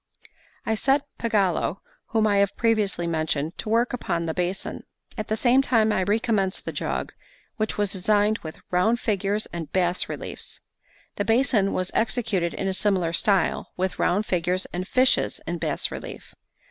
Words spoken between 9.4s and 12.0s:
and bas reliefs. The basin was